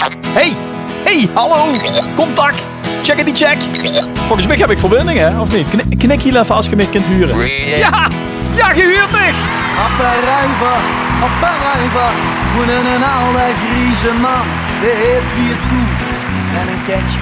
Hey, 0.00 0.52
hey, 1.04 1.28
hallo. 1.34 1.76
Contact. 2.16 2.62
Check 3.02 3.24
die 3.24 3.34
check. 3.34 3.58
Volgens 4.26 4.46
mij 4.46 4.56
heb 4.56 4.70
ik 4.70 4.78
verbinding, 4.78 5.18
hè? 5.18 5.40
Of 5.40 5.52
niet? 5.52 5.68
Knik, 5.68 5.98
knik 5.98 6.22
hier 6.22 6.40
even 6.40 6.54
als 6.54 6.66
je 6.66 6.76
me 6.76 6.88
kunt 6.88 7.06
huren. 7.06 7.36
Ja, 7.78 8.08
ja, 8.54 8.66
gehuurd 8.66 9.10
mich. 9.10 9.38
Apparuiva, 9.86 10.74
apparuiva, 11.22 12.08
woenen 12.54 12.86
een 12.94 13.04
oude 13.04 13.46
grieze 13.64 14.12
man. 14.20 14.46
Die 14.80 14.90
heet 14.90 15.34
wie 15.36 15.48
het 15.48 15.64
doet. 15.70 16.00
En 16.60 16.68
een 16.72 16.84
ketje 16.86 17.18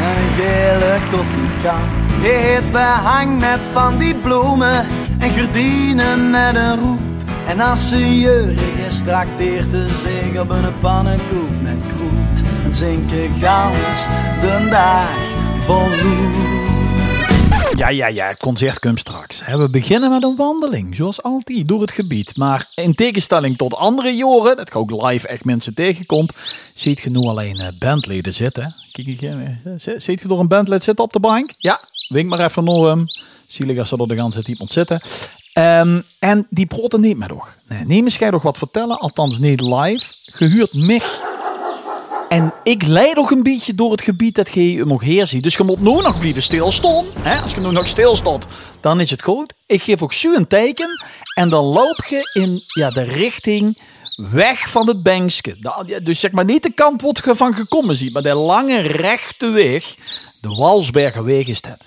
en 0.00 0.14
een 0.22 0.32
gele 0.36 0.98
koffiekan. 1.10 1.82
Die 2.20 2.30
heet 2.30 2.72
behang 2.72 3.38
met 3.38 3.60
van 3.72 3.98
die 3.98 4.14
bloemen 4.14 4.86
en 5.18 5.30
gordijnen 5.38 6.30
met 6.30 6.54
een 6.56 6.78
roet. 6.80 7.13
En 7.48 7.60
als 7.60 7.88
ze 7.88 8.18
jeurig 8.18 8.60
is, 8.88 8.98
trakteert 8.98 9.70
ze 9.70 9.86
zich 10.02 10.40
op 10.40 10.48
een 10.50 10.78
pannenkoek 10.80 11.50
met 11.62 11.76
kroet. 11.88 12.46
En 12.64 12.74
zinken 12.74 13.30
gans 13.40 14.04
de 14.40 14.66
dag 14.70 15.08
vol. 15.66 15.82
Ja, 17.76 17.88
ja, 17.88 18.06
ja, 18.06 18.26
het 18.28 18.98
straks. 18.98 19.46
We 19.46 19.68
beginnen 19.68 20.10
met 20.10 20.22
een 20.22 20.36
wandeling, 20.36 20.96
zoals 20.96 21.22
altijd, 21.22 21.68
door 21.68 21.80
het 21.80 21.90
gebied. 21.90 22.36
Maar 22.36 22.70
in 22.74 22.94
tegenstelling 22.94 23.56
tot 23.56 23.74
andere 23.74 24.10
jaren, 24.10 24.56
dat 24.56 24.68
je 24.68 24.74
ook 24.74 24.90
live 25.02 25.28
echt 25.28 25.44
mensen 25.44 25.74
tegenkomt, 25.74 26.40
ziet 26.74 27.00
je 27.00 27.10
nu 27.10 27.18
alleen 27.18 27.60
eh, 27.60 27.66
bandleden 27.78 28.34
zitten. 28.34 28.74
Kijk, 28.92 29.06
ik, 29.06 29.22
eh, 29.22 29.32
zi- 29.76 29.98
ziet 29.98 30.20
je 30.20 30.28
door 30.28 30.40
een 30.40 30.48
bandlid 30.48 30.82
zitten 30.84 31.04
op 31.04 31.12
de 31.12 31.20
bank? 31.20 31.54
Ja, 31.58 31.78
wink 32.08 32.28
maar 32.28 32.40
even 32.40 32.64
naar 32.64 32.74
hem. 32.90 33.04
Zielig 33.48 33.78
als 33.78 33.90
er 33.92 34.06
de 34.08 34.14
ganse 34.16 34.42
tijd 34.42 34.58
moet 34.58 34.72
zitten. 34.72 35.00
Ehm, 35.54 36.00
en 36.18 36.46
die 36.50 36.66
proten 36.66 37.00
niet 37.00 37.16
meer 37.16 37.28
nog. 37.28 37.56
Nee, 37.68 37.84
neem 37.84 38.04
eens 38.04 38.16
jij 38.16 38.30
nog 38.30 38.42
wat 38.42 38.58
vertellen, 38.58 38.98
althans 38.98 39.38
niet 39.38 39.60
live. 39.60 40.04
Gehuurd 40.32 40.74
mich. 40.74 41.22
En 42.28 42.52
ik 42.62 42.86
leid 42.86 43.14
nog 43.14 43.30
een 43.30 43.42
beetje 43.42 43.74
door 43.74 43.90
het 43.90 44.02
gebied 44.02 44.34
dat 44.34 44.52
je 44.52 44.84
nog 44.84 45.02
heer 45.02 45.26
ziet. 45.26 45.42
Dus 45.42 45.54
je 45.54 45.64
moet 45.64 45.80
nu 45.80 45.90
nog 45.92 46.18
blijven 46.18 46.42
stilstaan. 46.42 47.04
Hè? 47.20 47.40
Als 47.40 47.54
je 47.54 47.60
nu 47.60 47.70
nog 47.70 47.88
stilstaat, 47.88 48.46
dan 48.80 49.00
is 49.00 49.10
het 49.10 49.22
goed. 49.22 49.54
Ik 49.66 49.82
geef 49.82 50.02
ook 50.02 50.12
zo 50.12 50.34
een 50.34 50.46
teken. 50.46 50.88
En 51.34 51.48
dan 51.48 51.64
loop 51.64 52.04
je 52.08 52.30
in 52.32 52.62
ja, 52.66 52.90
de 52.90 53.02
richting 53.02 53.80
weg 54.32 54.70
van 54.70 54.88
het 54.88 55.02
ja, 55.86 55.98
Dus 56.02 56.20
zeg 56.20 56.32
maar 56.32 56.44
niet 56.44 56.62
de 56.62 56.72
kant 56.72 57.02
wat 57.02 57.22
je 57.24 57.34
van 57.34 57.54
gekomen 57.54 57.96
ziet. 57.96 58.12
Maar 58.12 58.22
de 58.22 58.34
lange 58.34 58.80
rechte 58.80 59.50
weg. 59.50 59.84
De 60.40 60.48
Walsbergerweg 60.48 61.46
is 61.46 61.60
dat. 61.60 61.78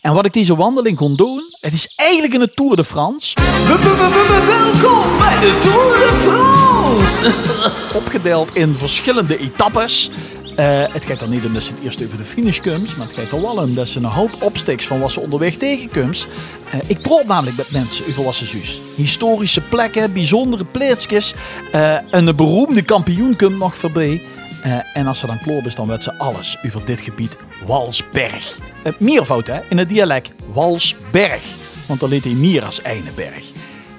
En 0.00 0.14
wat 0.14 0.24
ik 0.24 0.32
deze 0.32 0.56
wandeling 0.56 0.96
kon 0.96 1.16
doen, 1.16 1.42
het 1.60 1.72
is 1.72 1.92
eigenlijk 1.96 2.34
een 2.34 2.50
Tour 2.54 2.76
de 2.76 2.84
France. 2.84 3.36
Welkom 3.66 5.18
bij 5.18 5.40
de 5.40 5.58
Tour 5.60 5.98
de 5.98 6.12
France! 6.20 7.32
Opgedeeld 8.00 8.54
in 8.54 8.74
verschillende 8.76 9.38
etappes. 9.38 10.10
Eh, 10.56 10.82
het 10.92 11.04
gaat 11.04 11.20
er 11.20 11.28
niet 11.28 11.44
om 11.44 11.52
dat 11.54 11.62
ze 11.62 11.72
het 11.72 11.82
eerst 11.82 12.04
over 12.04 12.16
de 12.16 12.24
finish 12.24 12.60
komt, 12.60 12.96
maar 12.96 13.06
het 13.06 13.16
gaat 13.16 13.32
er 13.32 13.42
wel 13.42 13.56
om 13.56 13.74
dat 13.74 13.88
ze 13.88 13.98
een 13.98 14.04
hoop 14.04 14.42
opstiks 14.42 14.86
van 14.86 15.00
wat 15.00 15.12
ze 15.12 15.20
onderweg 15.20 15.54
tegenkomt. 15.54 16.26
Eh, 16.70 16.78
ik 16.86 17.00
praat 17.00 17.26
namelijk 17.26 17.56
met 17.56 17.70
mensen 17.70 18.04
over 18.08 18.24
wat 18.24 18.34
zus. 18.34 18.80
Historische 18.94 19.60
plekken, 19.60 20.12
bijzondere 20.12 20.64
plaatsjes. 20.64 21.34
eh 21.72 22.14
en 22.14 22.24
de 22.24 22.34
beroemde 22.34 22.82
kampioen 22.82 23.36
komt 23.36 23.58
nog 23.58 23.76
voorbij. 23.76 24.22
Eh, 24.66 24.78
en 24.94 25.06
als 25.06 25.18
ze 25.18 25.26
dan 25.26 25.38
klaar 25.38 25.66
is, 25.66 25.74
dan 25.74 25.86
weet 25.86 26.02
ze 26.02 26.18
alles 26.18 26.56
over 26.64 26.84
dit 26.84 27.00
gebied 27.00 27.36
Walsberg. 27.66 28.58
Uh, 28.84 28.92
meervoud, 28.98 29.46
hè? 29.46 29.60
In 29.68 29.78
het 29.78 29.88
dialect 29.88 30.32
Walsberg. 30.52 31.42
Want 31.86 32.00
dan 32.00 32.08
leed 32.08 32.24
hij 32.24 32.32
meer 32.32 32.64
als 32.64 32.82
Eineberg. 32.82 33.50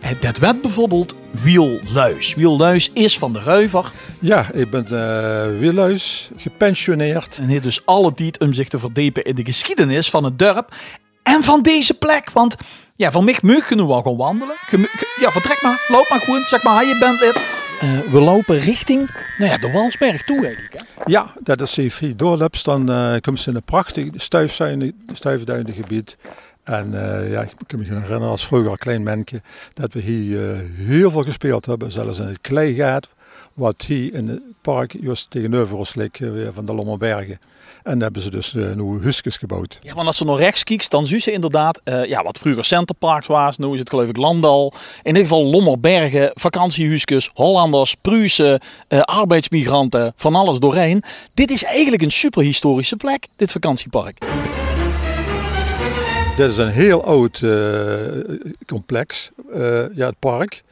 Eh, 0.01 0.09
dat 0.19 0.37
werd 0.37 0.61
bijvoorbeeld 0.61 1.15
Wielluis. 1.31 2.35
Wielluis 2.35 2.91
is 2.93 3.17
van 3.17 3.33
de 3.33 3.39
Ruiver. 3.39 3.91
Ja, 4.19 4.51
ik 4.53 4.69
ben 4.69 4.85
uh, 4.91 5.59
Willeus, 5.59 6.29
gepensioneerd. 6.37 7.37
En 7.37 7.47
heeft 7.47 7.63
dus 7.63 7.85
alle 7.85 8.13
tijd 8.13 8.39
om 8.39 8.53
zich 8.53 8.67
te 8.67 8.79
verdiepen 8.79 9.23
in 9.23 9.35
de 9.35 9.45
geschiedenis 9.45 10.09
van 10.09 10.23
het 10.23 10.39
dorp. 10.39 10.75
En 11.23 11.43
van 11.43 11.61
deze 11.61 11.93
plek. 11.93 12.31
Want 12.31 12.55
ja, 12.95 13.11
van 13.11 13.23
mij 13.23 13.37
mag 13.41 13.69
je 13.69 13.75
nu 13.75 13.83
wel 13.83 14.01
gaan 14.01 14.17
wandelen. 14.17 14.55
Ja, 15.19 15.31
vertrek 15.31 15.61
maar. 15.61 15.85
Loop 15.87 16.09
maar 16.09 16.19
gewoon. 16.19 16.41
Zeg 16.41 16.63
maar, 16.63 16.85
je 16.85 16.97
bent 16.99 17.19
dit. 17.19 17.56
Eh, 17.81 17.99
we 17.99 18.19
lopen 18.19 18.59
richting 18.59 19.09
nou 19.37 19.51
ja, 19.51 19.57
de 19.57 19.71
Walsberg 19.71 20.23
toe 20.23 20.45
eigenlijk. 20.45 20.73
Hè? 20.73 21.03
Ja, 21.05 21.33
dat 21.39 21.61
is 21.61 21.77
even 21.77 21.97
vier 21.97 22.17
doorloopt, 22.17 22.65
dan 22.65 22.91
uh, 22.91 23.15
komt 23.21 23.39
ze 23.39 23.49
in 23.49 23.55
een 23.55 23.63
prachtig 23.63 24.09
stuifduinen 25.11 25.73
gebied. 25.73 26.17
En 26.63 26.91
uh, 26.93 27.31
ja, 27.31 27.41
ik 27.41 27.51
kan 27.67 27.79
me 27.79 27.85
herinneren 27.85 28.21
als 28.21 28.45
vroeger 28.47 28.69
als 28.69 28.79
klein 28.79 29.03
mannetje 29.03 29.41
dat 29.73 29.93
we 29.93 29.99
hier 29.99 30.61
heel 30.73 31.11
veel 31.11 31.23
gespeeld 31.23 31.65
hebben. 31.65 31.91
Zelfs 31.91 32.19
in 32.19 32.27
het 32.27 32.41
kleigaat, 32.41 33.09
wat 33.57 33.83
hier 33.87 34.13
in 34.13 34.27
het 34.27 34.41
park 34.61 34.95
juist 35.01 35.31
tegenover 35.31 35.77
ons 35.77 35.95
ligt, 35.95 36.19
weer 36.19 36.53
van 36.53 36.65
de 36.65 36.73
Lommerbergen. 36.73 37.39
En 37.83 37.93
daar 37.93 38.01
hebben 38.01 38.21
ze 38.21 38.29
dus 38.29 38.53
uh, 38.53 38.73
nieuwe 38.73 39.01
husjes 39.01 39.37
gebouwd. 39.37 39.79
Ja, 39.81 39.93
want 39.93 40.07
als 40.07 40.17
ze 40.17 40.25
naar 40.25 40.37
rechts 40.37 40.63
kijkt, 40.63 40.91
dan 40.91 41.07
zie 41.07 41.19
ze 41.19 41.31
inderdaad 41.31 41.81
uh, 41.83 42.05
ja, 42.05 42.23
wat 42.23 42.37
vroeger 42.37 42.65
Centerparks 42.65 43.27
was. 43.27 43.57
Nu 43.57 43.73
is 43.73 43.79
het 43.79 43.89
geloof 43.89 44.09
ik 44.09 44.17
Landal. 44.17 44.73
In 44.97 45.07
ieder 45.15 45.21
geval 45.21 45.45
Lommerbergen, 45.45 46.31
vakantiehuisjes, 46.33 47.29
Hollanders, 47.33 47.95
Pruisen, 47.95 48.59
uh, 48.89 48.99
arbeidsmigranten, 48.99 50.13
van 50.15 50.35
alles 50.35 50.59
doorheen. 50.59 51.03
Dit 51.33 51.51
is 51.51 51.63
eigenlijk 51.63 52.03
een 52.03 52.11
super 52.11 52.43
historische 52.43 52.95
plek, 52.95 53.27
dit 53.35 53.51
vakantiepark. 53.51 54.17
Dit 56.35 56.49
is 56.49 56.57
een 56.57 56.69
heel 56.69 57.03
oud 57.03 57.43
complex, 58.65 59.31
ja, 59.95 60.05
het 60.05 60.19
park. 60.19 60.63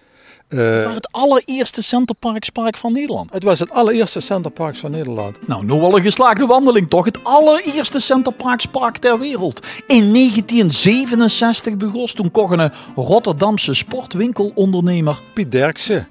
Uh, 0.55 0.75
het 0.75 0.85
was 0.85 0.95
het 0.95 1.07
allereerste 1.11 1.83
Centerparkspark 1.83 2.77
van 2.77 2.93
Nederland. 2.93 3.33
Het 3.33 3.43
was 3.43 3.59
het 3.59 3.71
allereerste 3.71 4.19
Centerparks 4.19 4.79
van 4.79 4.91
Nederland. 4.91 5.47
Nou, 5.47 5.65
nu 5.65 5.73
wel 5.73 5.97
een 5.97 6.03
geslaagde 6.03 6.45
wandeling 6.45 6.89
toch? 6.89 7.05
Het 7.05 7.19
allereerste 7.23 7.99
Centerparkspark 7.99 8.97
ter 8.97 9.19
wereld. 9.19 9.59
In 9.87 10.13
1967 10.13 11.77
begon 11.77 12.05
toen 12.05 12.31
kocht 12.31 12.57
een 12.57 12.71
Rotterdamse 12.95 13.73
sportwinkelondernemer 13.73 15.19
Piet 15.33 15.51
Derksen. 15.51 16.07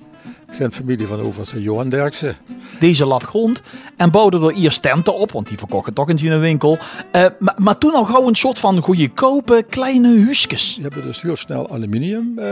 Geen 0.48 0.72
familie 0.72 1.06
van 1.06 1.20
overigens 1.20 1.64
Johan 1.64 1.88
Derksen. 1.88 2.36
Deze 2.78 3.06
lap 3.06 3.24
grond 3.24 3.62
en 3.96 4.10
bouwde 4.10 4.40
er 4.40 4.54
eerst 4.54 4.82
tenten 4.82 5.14
op, 5.14 5.32
want 5.32 5.48
die 5.48 5.58
verkochten 5.58 5.94
toch 5.94 6.08
eens 6.08 6.22
in 6.22 6.32
een 6.32 6.40
winkel. 6.40 6.78
Uh, 7.12 7.26
maar, 7.38 7.54
maar, 7.58 7.78
toen 7.78 7.94
al 7.94 8.04
gauw 8.04 8.28
een 8.28 8.34
soort 8.34 8.58
van 8.58 8.80
goedkope 8.80 9.64
kleine 9.68 10.22
huisjes. 10.24 10.74
Die 10.74 10.82
hebben 10.82 11.02
dus 11.02 11.22
heel 11.22 11.36
snel 11.36 11.70
aluminium 11.70 12.34
uh, 12.38 12.44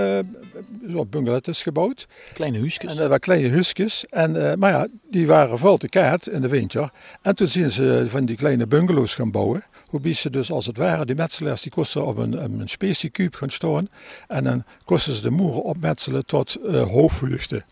zo 0.90 1.04
bungalows 1.04 1.62
gebouwd. 1.62 2.06
Kleine 2.34 2.58
huisjes. 2.58 2.90
En 2.90 2.96
dat 2.96 3.06
waren 3.06 3.20
kleine 3.20 3.50
huisjes. 3.50 4.04
En, 4.10 4.34
uh, 4.34 4.54
maar 4.54 4.70
ja, 4.70 4.88
die 5.10 5.26
waren 5.26 5.58
vol 5.58 5.76
te 5.76 5.88
kaart 5.88 6.26
in 6.26 6.40
de 6.40 6.48
winter. 6.48 6.90
En 7.22 7.36
toen 7.36 7.48
zien 7.48 7.70
ze 7.70 8.06
van 8.08 8.24
die 8.24 8.36
kleine 8.36 8.66
bungalows 8.66 9.14
gaan 9.14 9.30
bouwen. 9.30 9.64
Hoe 9.86 10.14
ze 10.14 10.30
dus 10.30 10.50
als 10.50 10.66
het 10.66 10.76
ware, 10.76 11.04
die 11.04 11.16
metselaars 11.16 11.62
die 11.62 11.72
kosten 11.72 12.06
op 12.06 12.16
een, 12.16 12.44
een 12.44 12.68
speciekuub 12.68 13.34
gaan 13.34 13.50
staan. 13.50 13.88
En 14.28 14.44
dan 14.44 14.64
kosten 14.84 15.14
ze 15.14 15.22
de 15.22 15.30
moeren 15.30 15.62
opmetselen 15.62 16.26
tot 16.26 16.56
uh, 16.64 16.82
hoofdvluchten. 16.82 17.64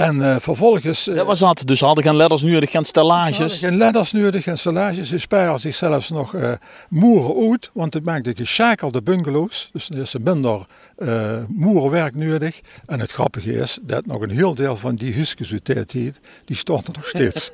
En 0.00 0.16
uh, 0.16 0.36
vervolgens... 0.38 1.08
Uh, 1.08 1.14
dat 1.14 1.26
was 1.26 1.38
dat. 1.38 1.62
Dus 1.64 1.80
hadden 1.80 2.04
geen 2.04 2.16
letters 2.16 2.42
nodig, 2.42 2.70
geen 2.70 2.84
stellages. 2.84 3.58
Geen 3.58 3.76
letters 3.76 4.12
nodig, 4.12 4.42
geen 4.42 4.58
stellages. 4.58 5.08
Ze 5.08 5.18
sparen 5.18 5.60
zichzelf 5.60 6.10
nog 6.10 6.34
uh, 6.34 6.52
moeren 6.88 7.50
uit. 7.50 7.70
Want 7.72 7.94
het 7.94 8.04
maakt 8.04 8.24
de 8.24 8.34
geschakelde 8.34 9.02
bungalows. 9.02 9.68
Dus 9.72 9.88
er 9.88 9.98
is 9.98 10.14
er 10.14 10.20
minder 10.20 10.66
uh, 10.98 11.36
moerenwerk 11.48 12.14
nodig. 12.14 12.60
En 12.86 13.00
het 13.00 13.12
grappige 13.12 13.52
is 13.52 13.78
dat 13.82 14.06
nog 14.06 14.22
een 14.22 14.30
heel 14.30 14.54
deel 14.54 14.76
van 14.76 14.94
die 14.94 15.14
huisjes 15.14 15.52
uit 15.52 15.66
die 15.66 15.84
tijd, 15.84 16.20
die 16.44 16.56
stond 16.56 16.86
er 16.86 16.92
nog 16.96 17.06
steeds. 17.06 17.52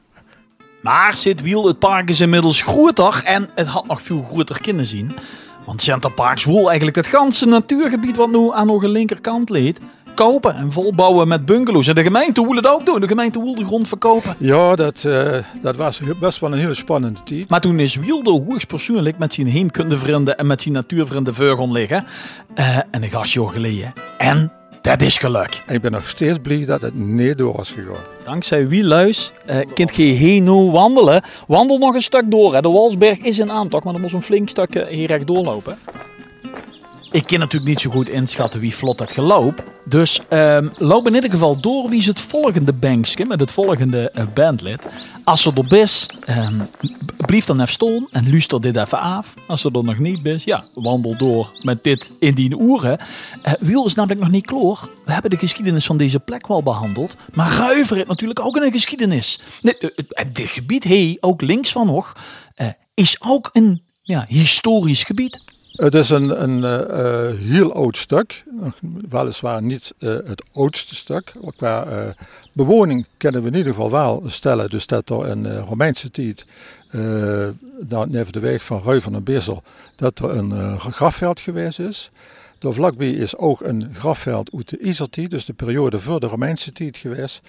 maar 0.82 1.16
zit 1.16 1.42
wiel, 1.42 1.66
het 1.66 1.78
park 1.78 2.08
is 2.08 2.20
inmiddels 2.20 2.62
groter. 2.62 3.22
En 3.24 3.50
het 3.54 3.66
had 3.66 3.86
nog 3.86 4.02
veel 4.02 4.22
groter 4.30 4.60
kunnen 4.60 4.86
zien. 4.86 5.12
Want 5.66 5.82
Center 5.82 6.12
Parks 6.12 6.44
wil 6.44 6.66
eigenlijk 6.66 6.96
het 6.96 7.06
ganse 7.06 7.46
natuurgebied 7.46 8.16
wat 8.16 8.30
nu 8.30 8.52
aan 8.52 8.66
de 8.66 8.88
linkerkant 8.88 9.50
leed 9.50 9.78
kopen 10.18 10.54
en 10.54 10.72
volbouwen 10.72 11.28
met 11.28 11.44
bungalows. 11.46 11.88
En 11.88 11.94
de 11.94 12.02
gemeente 12.02 12.46
wil 12.46 12.56
het 12.56 12.66
ook 12.66 12.86
doen. 12.86 13.00
De 13.00 13.08
gemeente 13.08 13.40
wil 13.40 13.54
de 13.54 13.64
grond 13.64 13.88
verkopen. 13.88 14.36
Ja, 14.38 14.74
dat, 14.74 15.04
uh, 15.06 15.36
dat 15.62 15.76
was 15.76 16.00
best 16.20 16.40
wel 16.40 16.52
een 16.52 16.58
hele 16.58 16.74
spannende 16.74 17.22
tijd. 17.24 17.48
Maar 17.48 17.60
toen 17.60 17.78
is 17.78 17.96
Wilde 17.96 18.30
hoogstpersoonlijk 18.30 19.18
met 19.18 19.34
zijn 19.34 19.46
heemkundevrienden 19.46 20.38
en 20.38 20.46
met 20.46 20.62
zijn 20.62 20.74
natuurvrienden 20.74 21.34
voor 21.34 21.68
liggen. 21.68 22.04
Uh, 22.54 22.76
en 22.90 23.02
een 23.02 23.10
gastje 23.10 23.48
geleden. 23.48 23.92
En 24.18 24.52
dat 24.80 25.00
is 25.00 25.18
geluk. 25.18 25.62
Ik 25.68 25.80
ben 25.80 25.92
nog 25.92 26.08
steeds 26.08 26.38
blij 26.42 26.64
dat 26.64 26.80
het 26.80 26.94
niet 26.94 27.36
door 27.36 27.56
was 27.56 27.70
gegaan. 27.70 28.04
Dankzij 28.24 28.68
wie 28.68 28.84
luis, 28.84 29.32
uh, 29.50 29.56
kunt 29.74 29.96
je 29.96 30.02
heen 30.02 30.44
nu 30.44 30.70
wandelen. 30.70 31.22
Wandel 31.46 31.78
nog 31.78 31.94
een 31.94 32.02
stuk 32.02 32.30
door. 32.30 32.54
Hè. 32.54 32.60
De 32.60 32.70
Walsberg 32.70 33.18
is 33.18 33.38
een 33.38 33.50
aantocht, 33.50 33.84
maar 33.84 33.92
dan 33.92 34.02
moet 34.02 34.12
een 34.12 34.22
flink 34.22 34.48
stuk 34.48 34.86
hier 34.88 35.06
recht 35.06 35.26
doorlopen. 35.26 35.78
Ik 37.10 37.26
kan 37.26 37.38
natuurlijk 37.38 37.70
niet 37.70 37.80
zo 37.80 37.90
goed 37.90 38.08
inschatten 38.08 38.60
wie 38.60 38.74
vlot 38.74 38.98
het 38.98 39.12
geloop. 39.12 39.64
Dus 39.84 40.20
um, 40.30 40.70
loop 40.76 41.06
in 41.06 41.14
ieder 41.14 41.30
geval 41.30 41.60
door 41.60 41.88
wie 41.88 41.98
is 41.98 42.06
het 42.06 42.20
volgende 42.20 42.72
bankje 42.72 43.24
met 43.24 43.40
het 43.40 43.50
volgende 43.50 44.12
uh, 44.14 44.24
bandlid. 44.34 44.90
Als 45.24 45.42
ze 45.42 45.66
er 45.68 45.78
is, 45.78 46.10
um, 46.28 46.62
blijf 47.26 47.44
dan 47.44 47.60
even 47.60 47.72
staan 47.72 48.08
en 48.10 48.30
luister 48.30 48.60
dit 48.60 48.76
even 48.76 49.00
af. 49.00 49.34
Als 49.46 49.60
ze 49.60 49.70
er 49.72 49.84
nog 49.84 49.98
niet 49.98 50.26
is, 50.26 50.44
ja, 50.44 50.64
wandel 50.74 51.16
door 51.16 51.52
met 51.62 51.82
dit 51.82 52.10
in 52.18 52.34
die 52.34 52.60
oeren. 52.60 52.98
Uh, 53.42 53.52
Wiel 53.60 53.86
is 53.86 53.94
namelijk 53.94 54.20
nog 54.20 54.30
niet 54.30 54.46
klaar. 54.46 54.88
We 55.04 55.12
hebben 55.12 55.30
de 55.30 55.36
geschiedenis 55.36 55.86
van 55.86 55.96
deze 55.96 56.20
plek 56.20 56.46
wel 56.46 56.62
behandeld. 56.62 57.16
Maar 57.34 57.52
Ruiver 57.52 57.96
heeft 57.96 58.08
natuurlijk 58.08 58.40
ook 58.40 58.56
een 58.56 58.72
geschiedenis. 58.72 59.40
Dit 60.32 60.48
gebied, 60.50 60.84
hey, 60.84 61.16
ook 61.20 61.42
links 61.42 61.72
van 61.72 61.86
nog, 61.86 62.12
is 62.94 63.16
ook 63.20 63.50
een 63.52 63.82
ja, 64.02 64.24
historisch 64.28 65.04
gebied. 65.04 65.40
Het 65.78 65.94
is 65.94 66.10
een, 66.10 66.42
een 66.42 66.58
uh, 66.58 67.38
heel 67.38 67.72
oud 67.72 67.96
stuk, 67.96 68.44
weliswaar 69.08 69.62
niet 69.62 69.94
uh, 69.98 70.10
het 70.24 70.42
oudste 70.52 70.94
stuk. 70.94 71.32
Qua 71.56 71.86
uh, 71.86 72.08
bewoning 72.52 73.06
kunnen 73.16 73.42
we 73.42 73.48
in 73.48 73.54
ieder 73.54 73.72
geval 73.72 73.90
wel 73.90 74.22
stellen, 74.26 74.70
dus 74.70 74.86
dat 74.86 75.10
er 75.10 75.26
in 75.26 75.56
Romeinse 75.58 76.10
tijd, 76.10 76.46
neven 78.08 78.32
de 78.32 78.40
weg 78.40 78.64
van 78.64 78.82
Reuven 78.84 79.14
en 79.14 79.24
Bezel, 79.24 79.62
dat 79.96 80.18
er 80.18 80.30
een 80.30 80.80
grafveld 80.80 81.40
geweest 81.40 81.78
is. 81.78 82.10
Daar 82.58 82.72
vlakbij 82.72 83.10
is 83.10 83.36
ook 83.36 83.60
een 83.60 83.90
grafveld 83.94 84.54
uit 84.54 84.68
de 84.68 84.78
Isertijd, 84.78 85.30
dus 85.30 85.44
de 85.44 85.52
periode 85.52 85.98
voor 85.98 86.20
de 86.20 86.26
Romeinse 86.26 86.72
tijd 86.72 86.96
geweest. 86.96 87.40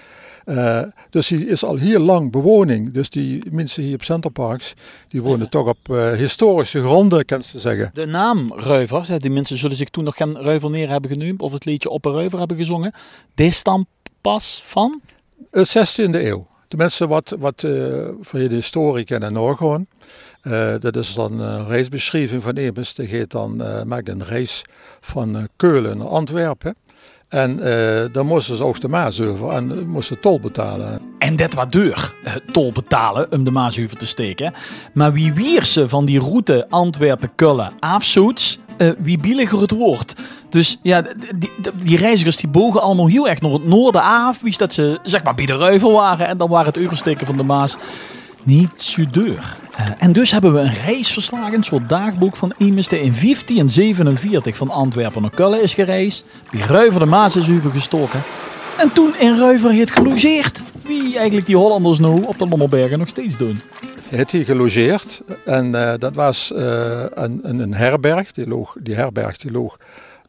Uh, 0.46 0.82
dus 1.10 1.28
die 1.28 1.48
is 1.48 1.64
al 1.64 1.76
heel 1.76 2.00
lang 2.00 2.32
bewoning. 2.32 2.94
Dus 2.94 3.10
die 3.10 3.44
mensen 3.52 3.84
hier 3.84 3.94
op 3.94 4.04
Centerparks, 4.04 4.74
die 5.08 5.22
wonen 5.22 5.50
toch 5.56 5.68
op 5.68 5.78
uh, 5.92 6.12
historische 6.12 6.82
gronden, 6.82 7.26
kan 7.26 7.44
ze 7.44 7.60
zeggen. 7.60 7.92
De 7.94 8.06
naam 8.06 8.54
Ruiver, 8.54 9.20
die 9.20 9.32
mensen 9.32 9.58
zullen 9.58 9.78
zich 9.78 9.90
toen 9.90 10.04
nog 10.04 10.16
geen 10.16 10.42
Ruiver 10.42 10.70
neer 10.70 10.90
hebben 10.90 11.12
genoemd, 11.12 11.42
of 11.42 11.52
het 11.52 11.66
liedje 11.66 11.90
Op 11.90 12.06
een 12.06 12.14
Ruiver 12.14 12.40
hebben 12.40 12.58
gezongen. 12.58 12.94
Dit 13.36 13.54
stamt 13.54 13.88
pas 14.22 14.62
van? 14.66 15.02
De 15.52 15.68
16e 15.68 16.16
eeuw. 16.16 16.48
De 16.68 16.78
mensen 16.78 17.08
wat, 17.08 17.36
wat 17.40 17.64
uh, 17.64 18.08
voor 18.22 18.40
je 18.40 18.48
de 18.48 18.56
historie 18.56 19.06
kennen 19.06 19.34
nog 19.34 19.58
gewoon. 19.58 19.88
Uh, 20.44 20.74
dat 20.80 20.96
is 20.96 21.14
dan 21.14 21.40
een 21.40 21.68
reisbeschrijving 21.68 22.44
van 22.44 22.54
Emes. 22.54 22.94
Die 22.94 23.08
gaat 23.08 23.32
dan 23.32 23.62
uh, 23.62 23.84
maakt 23.84 24.10
een 24.10 24.24
reis 24.24 24.62
van 25.02 25.36
uh, 25.36 25.44
Keulen 25.56 25.98
naar 25.98 26.08
Antwerpen. 26.08 26.76
En 27.28 27.60
dan 28.12 28.26
moesten 28.26 28.58
ze 28.58 28.64
ook 28.64 28.80
de 28.80 28.88
Maas 28.88 29.20
en 29.20 29.88
moesten 29.88 30.20
tol 30.20 30.40
betalen. 30.40 31.02
En 31.20 31.36
dat 31.36 31.54
was 31.54 31.70
duur, 31.70 32.14
tol 32.52 32.72
betalen 32.72 33.32
om 33.32 33.44
de 33.44 33.52
Maas 33.52 33.76
te 33.76 34.06
steken. 34.06 34.54
Maar 34.94 35.14
wie 35.14 35.34
wier 35.34 35.66
ze 35.66 35.90
van 35.90 36.06
die 36.06 36.20
route 36.20 36.66
Antwerpen-Kullen 36.70 37.74
afzoets, 37.80 38.60
wie 38.98 39.18
billiger 39.18 39.62
het 39.62 39.72
woord. 39.72 40.14
Dus 40.50 40.80
ja, 40.82 41.02
die, 41.36 41.52
die, 41.84 41.98
reizigers 41.98 42.38
die 42.38 42.50
bogen 42.50 42.82
allemaal 42.82 43.08
heel 43.08 43.28
erg 43.28 43.42
naar 43.42 43.52
het 43.52 43.66
noorden 43.66 44.02
af. 44.02 44.42
Wie 44.42 44.58
dat 44.58 44.74
ze 44.74 45.00
zeg 45.04 45.24
maar 45.24 45.36
bij 45.36 45.46
de 45.46 45.58
Reuvel 45.58 45.92
waren. 45.92 46.28
En 46.28 46.38
dan 46.38 46.50
waren 46.50 46.74
het 46.74 46.84
oversteken 46.84 47.26
van 47.26 47.38
de 47.38 47.44
Maas 47.44 47.78
niet 48.44 48.82
zo 48.82 49.04
duur. 49.12 49.58
Uh, 49.80 49.86
en 49.98 50.12
dus 50.12 50.32
hebben 50.32 50.54
we 50.54 50.60
een 50.60 50.74
reis 50.86 51.12
verslagen, 51.12 51.54
een 51.54 51.64
soort 51.64 51.90
dagboek 51.90 52.36
van 52.36 52.54
iemand 52.58 52.90
die 52.90 53.00
in 53.00 53.14
1547 53.22 54.58
van 54.58 54.70
Antwerpen 54.70 55.22
naar 55.22 55.32
Kullen 55.32 55.62
is 55.62 55.74
gereisd. 55.74 56.24
Wie 56.52 56.64
Ruiver 56.64 57.00
de 57.00 57.06
Maas 57.06 57.36
is 57.36 57.50
over 57.50 57.72
gestoken. 57.72 58.22
En 58.78 58.94
toen 58.94 59.14
in 59.20 59.38
Ruiver 59.38 59.72
heeft 59.72 59.92
gelogeerd. 59.92 60.62
Wie 60.82 61.18
eigenlijk 61.18 61.46
die 61.46 61.58
Hollanders 61.58 62.00
nu 62.00 62.08
op 62.08 62.38
de 62.38 62.48
Lommelbergen 62.48 63.00
nog 63.00 63.08
steeds 63.08 63.38
doen. 63.38 63.62
Hij 64.08 64.18
heeft 64.18 64.32
hier 64.32 64.46
gelogeerd 64.46 65.22
en 65.46 65.76
uh, 65.76 65.94
dat 65.98 66.16
was 66.16 66.52
uh, 66.56 67.04
een, 67.10 67.40
een, 67.44 67.74
herberg. 67.74 68.32
Die, 68.32 68.48
loog, 68.48 68.76
die 68.82 68.96
herberg 68.96 69.38
die 69.38 69.52
loog 69.52 69.78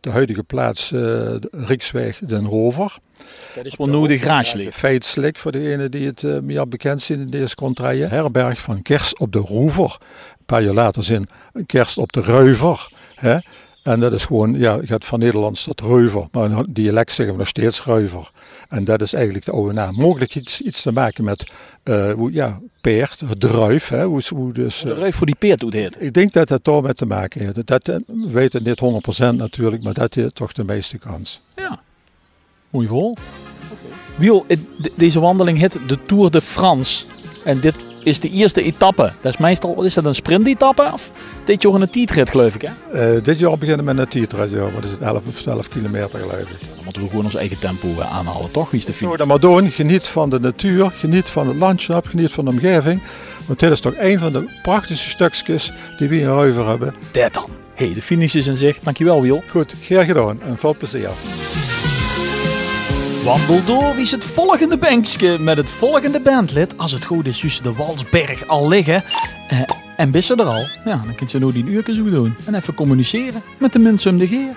de 0.01 0.11
huidige 0.11 0.43
plaats 0.43 0.93
uh, 0.93 1.35
Riksweg 1.51 2.19
Den 2.19 2.47
Rover. 2.47 2.99
Dat 3.55 3.65
is 3.65 3.77
wel 3.77 3.87
nodig 3.87 4.21
graagelijk. 4.21 4.75
Feitelijk 4.75 5.37
voor 5.37 5.53
degenen 5.53 5.91
die 5.91 6.07
het 6.07 6.23
uh, 6.23 6.39
meer 6.39 6.69
bekend 6.69 7.03
zijn 7.03 7.21
in 7.21 7.31
deze 7.31 7.55
contraille. 7.55 8.07
Herberg 8.07 8.61
van 8.61 8.83
Kerst 8.83 9.19
op 9.19 9.33
de 9.33 9.39
Rover. 9.39 9.99
Een 10.39 10.47
paar 10.47 10.63
jaar 10.63 10.75
later 10.75 11.03
zijn 11.03 11.29
Kerst 11.67 11.99
op 11.99 12.13
de 12.13 12.21
Ruiver. 12.21 12.89
Hè? 13.15 13.39
En 13.83 14.01
dat 14.01 14.13
is 14.13 14.25
gewoon, 14.25 14.59
ja, 14.59 14.75
je 14.75 14.87
gaat 14.87 15.05
van 15.05 15.19
Nederlands 15.19 15.63
tot 15.63 15.81
Reuver. 15.81 16.29
Maar 16.33 16.51
in 16.51 16.67
dialect 16.69 17.13
zeggen 17.13 17.35
we 17.35 17.41
nog 17.41 17.49
steeds 17.49 17.83
Ruiver. 17.83 18.31
En 18.69 18.85
dat 18.85 19.01
is 19.03 19.13
eigenlijk 19.13 19.45
de 19.45 19.53
oude 19.53 19.73
naam. 19.73 19.95
Mogelijk 19.95 20.35
iets, 20.35 20.61
iets 20.61 20.83
te 20.83 20.93
maken 20.93 21.25
met 21.25 21.51
uh, 21.85 22.13
hoe, 22.13 22.33
ja, 22.33 22.59
peert, 22.81 23.23
druif. 23.39 23.89
Hè, 23.89 24.05
hoe, 24.05 24.23
hoe 24.29 24.53
dus, 24.53 24.85
uh, 24.85 24.95
de 24.95 24.95
ruif 24.95 25.17
voor 25.17 25.27
die 25.27 25.35
peert 25.39 25.61
doet 25.61 25.73
heet. 25.73 25.97
Ik 25.99 26.13
denk 26.13 26.33
dat 26.33 26.49
dat 26.49 26.65
toch 26.65 26.83
met 26.83 26.97
te 26.97 27.07
maken 27.07 27.41
heeft. 27.41 27.67
Dat, 27.67 27.87
we 27.87 28.31
weten 28.31 28.63
niet 28.63 28.81
100% 29.33 29.35
natuurlijk, 29.35 29.83
maar 29.83 29.95
dat 29.95 30.17
is 30.17 30.33
toch 30.33 30.53
de 30.53 30.65
meeste 30.65 30.99
kans. 30.99 31.43
Ja, 31.57 31.81
mooi 32.71 32.87
vol. 32.87 33.11
Okay. 33.11 33.97
Wiel, 34.17 34.47
deze 34.97 35.21
wandeling 35.21 35.59
heet 35.59 35.79
de 35.87 36.05
Tour 36.07 36.31
de 36.31 36.41
France. 36.41 37.07
En 37.45 37.61
dit 37.61 37.90
is 38.05 38.21
de 38.21 38.31
eerste 38.31 38.63
etappe. 38.63 39.13
Dat 39.21 39.33
is 39.33 39.39
meestal, 39.39 39.83
is 39.83 39.95
dat 39.95 40.05
een 40.05 40.15
sprintetappe? 40.15 40.91
Of 40.93 41.11
dit 41.45 41.63
jaar 41.63 41.75
een 41.75 41.91
tijdrit 41.91 42.31
geloof 42.31 42.55
ik 42.55 42.63
hè? 42.63 43.15
Uh, 43.15 43.23
dit 43.23 43.39
jaar 43.39 43.59
beginnen 43.59 43.85
met 43.85 43.99
een 43.99 44.09
tijdrit, 44.09 44.51
ja. 44.51 44.71
Wat 44.71 44.85
is 44.85 44.91
het, 44.91 45.01
11 45.01 45.23
of 45.27 45.43
12 45.43 45.69
kilometer 45.69 46.19
geloof 46.19 46.41
ik. 46.41 46.59
Dan 46.75 46.85
moeten 46.85 47.03
we 47.03 47.09
gewoon 47.09 47.25
ons 47.25 47.35
eigen 47.35 47.59
tempo 47.59 47.89
aanhouden, 48.01 48.51
toch? 48.51 48.71
Wie 48.71 48.81
is 48.81 48.87
de 48.87 48.93
fiets? 48.93 49.17
dat 49.17 49.27
maar 49.27 49.41
doen. 49.41 49.71
Geniet 49.71 50.07
van 50.07 50.31
de 50.31 50.41
natuur, 50.41 50.91
geniet 50.95 51.29
van 51.29 51.49
het 51.49 51.57
landschap, 51.57 52.07
geniet 52.07 52.33
van 52.33 52.45
de 52.45 52.51
omgeving. 52.51 53.03
Want 53.47 53.61
dit 53.61 53.71
is 53.71 53.81
toch 53.81 53.95
een 53.97 54.19
van 54.19 54.33
de 54.33 54.59
prachtigste 54.63 55.09
stukjes 55.09 55.73
die 55.97 56.09
we 56.09 56.21
in 56.21 56.27
Ruiver 56.27 56.69
hebben. 56.69 56.95
Dat 57.13 57.33
dan. 57.33 57.51
hey, 57.75 57.95
de 57.95 58.03
finish 58.03 58.35
is 58.35 58.47
in 58.47 58.57
zicht. 58.57 58.85
Dankjewel 58.85 59.23
Wiel. 59.23 59.43
Goed, 59.51 59.75
graag 59.83 60.07
gedaan 60.07 60.43
en 60.43 60.59
veel 60.59 60.77
plezier. 60.77 61.11
Wandel 63.25 63.65
door 63.65 63.95
wie 63.95 64.03
is 64.03 64.11
het 64.11 64.25
volgende 64.25 64.77
bankje 64.79 65.39
met 65.39 65.57
het 65.57 65.69
volgende 65.71 66.21
bandlid. 66.21 66.79
Als 66.79 66.93
het 66.93 67.05
goed 67.05 67.27
is, 67.27 67.61
de 67.63 67.73
Walsberg 67.73 68.47
al 68.47 68.69
liggen. 68.69 69.05
Eh, 69.49 69.61
en 69.97 70.11
bissen 70.11 70.39
er 70.39 70.45
al. 70.45 70.65
Ja, 70.85 71.03
dan 71.05 71.15
kunt 71.15 71.31
ze 71.31 71.39
nu 71.39 71.53
die 71.53 71.65
uurtjes 71.65 71.97
zo 71.97 72.11
doen. 72.11 72.37
En 72.45 72.55
even 72.55 72.75
communiceren 72.75 73.43
met 73.59 73.73
de 73.73 73.79
mensen 73.79 74.13
om 74.13 74.19
de 74.19 74.27
geer. 74.27 74.53